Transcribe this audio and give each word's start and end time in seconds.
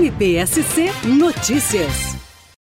MPSC 0.00 0.86
Notícias. 1.18 2.16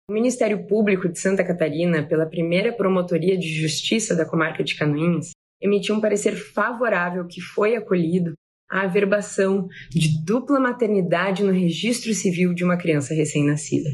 O 0.09 0.13
Ministério 0.13 0.65
Público 0.65 1.09
de 1.09 1.19
Santa 1.19 1.43
Catarina, 1.43 2.07
pela 2.07 2.25
primeira 2.25 2.71
Promotoria 2.71 3.37
de 3.37 3.49
Justiça 3.49 4.15
da 4.15 4.25
comarca 4.25 4.63
de 4.63 4.77
Canoinhas, 4.77 5.31
emitiu 5.61 5.93
um 5.93 5.99
parecer 5.99 6.37
favorável 6.37 7.27
que 7.27 7.41
foi 7.41 7.75
acolhido 7.75 8.31
à 8.71 8.83
averbação 8.83 9.67
de 9.89 10.23
dupla 10.23 10.57
maternidade 10.57 11.43
no 11.43 11.51
registro 11.51 12.13
civil 12.13 12.53
de 12.53 12.63
uma 12.63 12.77
criança 12.77 13.13
recém-nascida. 13.13 13.89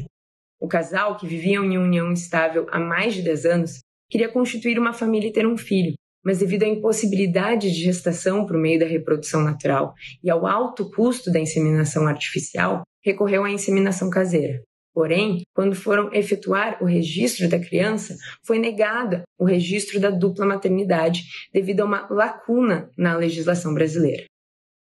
O 0.60 0.68
casal, 0.68 1.16
que 1.16 1.26
vivia 1.26 1.56
em 1.56 1.76
união 1.76 2.12
estável 2.12 2.68
há 2.70 2.78
mais 2.78 3.14
de 3.14 3.22
10 3.22 3.46
anos, 3.46 3.78
queria 4.08 4.28
constituir 4.28 4.78
uma 4.78 4.92
família 4.92 5.26
e 5.26 5.32
ter 5.32 5.44
um 5.44 5.56
filho, 5.56 5.94
mas 6.24 6.38
devido 6.38 6.62
à 6.62 6.68
impossibilidade 6.68 7.72
de 7.72 7.82
gestação 7.82 8.46
por 8.46 8.56
meio 8.56 8.78
da 8.78 8.86
reprodução 8.86 9.42
natural 9.42 9.92
e 10.22 10.30
ao 10.30 10.46
alto 10.46 10.88
custo 10.88 11.32
da 11.32 11.40
inseminação 11.40 12.06
artificial, 12.06 12.84
recorreu 13.04 13.44
à 13.44 13.50
inseminação 13.50 14.08
caseira. 14.10 14.62
Porém, 14.94 15.42
quando 15.52 15.74
foram 15.74 16.12
efetuar 16.12 16.78
o 16.80 16.86
registro 16.86 17.48
da 17.48 17.58
criança, 17.58 18.16
foi 18.44 18.60
negado 18.60 19.22
o 19.36 19.44
registro 19.44 19.98
da 19.98 20.08
dupla 20.08 20.46
maternidade 20.46 21.24
devido 21.52 21.80
a 21.80 21.84
uma 21.84 22.06
lacuna 22.08 22.88
na 22.96 23.16
legislação 23.16 23.74
brasileira. 23.74 24.24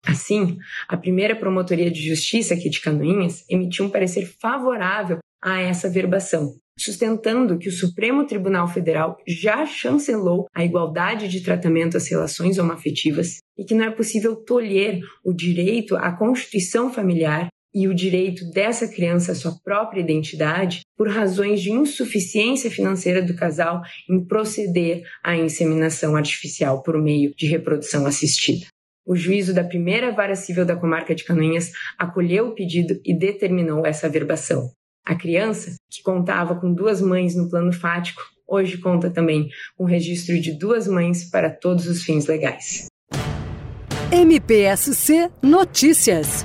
Assim, 0.06 0.56
a 0.88 0.96
primeira 0.96 1.36
Promotoria 1.36 1.90
de 1.90 2.00
Justiça 2.00 2.54
aqui 2.54 2.70
de 2.70 2.80
Canoinhas 2.80 3.44
emitiu 3.50 3.84
um 3.84 3.90
parecer 3.90 4.24
favorável 4.40 5.18
a 5.42 5.60
essa 5.60 5.90
verbação, 5.90 6.54
sustentando 6.78 7.58
que 7.58 7.68
o 7.68 7.72
Supremo 7.72 8.26
Tribunal 8.26 8.66
Federal 8.68 9.18
já 9.26 9.66
chancelou 9.66 10.46
a 10.54 10.64
igualdade 10.64 11.28
de 11.28 11.42
tratamento 11.42 11.96
às 11.98 12.08
relações 12.08 12.58
homoafetivas 12.58 13.38
e 13.58 13.64
que 13.64 13.74
não 13.74 13.84
é 13.84 13.90
possível 13.90 14.36
tolher 14.36 15.00
o 15.22 15.34
direito 15.34 15.96
à 15.96 16.12
constituição 16.12 16.90
familiar 16.92 17.48
e 17.78 17.86
o 17.86 17.94
direito 17.94 18.44
dessa 18.50 18.88
criança 18.88 19.30
à 19.30 19.34
sua 19.36 19.52
própria 19.62 20.00
identidade 20.00 20.80
por 20.96 21.08
razões 21.08 21.62
de 21.62 21.70
insuficiência 21.70 22.68
financeira 22.68 23.22
do 23.22 23.36
casal 23.36 23.80
em 24.10 24.18
proceder 24.26 25.04
à 25.22 25.36
inseminação 25.36 26.16
artificial 26.16 26.82
por 26.82 27.00
meio 27.00 27.32
de 27.36 27.46
reprodução 27.46 28.04
assistida. 28.04 28.66
O 29.06 29.14
juízo 29.14 29.54
da 29.54 29.62
primeira 29.62 30.10
vara 30.10 30.34
civil 30.34 30.66
da 30.66 30.74
comarca 30.74 31.14
de 31.14 31.22
Canoinhas 31.22 31.70
acolheu 31.96 32.48
o 32.48 32.54
pedido 32.54 33.00
e 33.04 33.16
determinou 33.16 33.86
essa 33.86 34.08
verbação. 34.08 34.72
A 35.06 35.14
criança, 35.14 35.76
que 35.88 36.02
contava 36.02 36.56
com 36.56 36.74
duas 36.74 37.00
mães 37.00 37.36
no 37.36 37.48
plano 37.48 37.72
fático, 37.72 38.20
hoje 38.46 38.76
conta 38.78 39.08
também 39.08 39.48
com 39.76 39.84
registro 39.84 40.38
de 40.40 40.58
duas 40.58 40.88
mães 40.88 41.30
para 41.30 41.48
todos 41.48 41.86
os 41.86 42.02
fins 42.02 42.26
legais. 42.26 42.88
MPSC 44.10 45.30
Notícias. 45.40 46.44